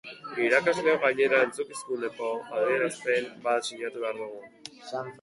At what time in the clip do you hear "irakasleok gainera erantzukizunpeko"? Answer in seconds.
0.45-2.31